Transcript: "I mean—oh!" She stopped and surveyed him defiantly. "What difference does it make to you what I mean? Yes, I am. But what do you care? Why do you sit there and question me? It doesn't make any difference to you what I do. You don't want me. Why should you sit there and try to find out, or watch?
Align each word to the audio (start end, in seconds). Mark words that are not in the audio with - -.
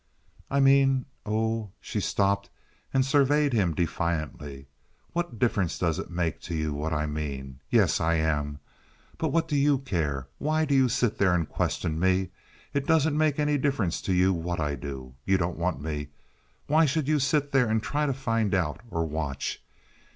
"I 0.49 0.59
mean—oh!" 0.59 1.73
She 1.79 1.99
stopped 1.99 2.49
and 2.91 3.05
surveyed 3.05 3.53
him 3.53 3.75
defiantly. 3.75 4.65
"What 5.13 5.37
difference 5.37 5.77
does 5.77 5.99
it 5.99 6.09
make 6.09 6.41
to 6.41 6.55
you 6.55 6.73
what 6.73 6.91
I 6.91 7.05
mean? 7.05 7.59
Yes, 7.69 7.99
I 8.01 8.15
am. 8.15 8.57
But 9.19 9.27
what 9.27 9.47
do 9.47 9.55
you 9.55 9.77
care? 9.77 10.27
Why 10.39 10.65
do 10.65 10.73
you 10.73 10.89
sit 10.89 11.19
there 11.19 11.35
and 11.35 11.47
question 11.47 11.99
me? 11.99 12.29
It 12.73 12.87
doesn't 12.87 13.15
make 13.15 13.37
any 13.37 13.59
difference 13.59 14.01
to 14.01 14.13
you 14.13 14.33
what 14.33 14.59
I 14.59 14.73
do. 14.73 15.13
You 15.23 15.37
don't 15.37 15.59
want 15.59 15.79
me. 15.83 16.07
Why 16.65 16.85
should 16.87 17.07
you 17.07 17.19
sit 17.19 17.51
there 17.51 17.67
and 17.69 17.83
try 17.83 18.07
to 18.07 18.13
find 18.15 18.55
out, 18.55 18.81
or 18.89 19.05
watch? 19.05 19.61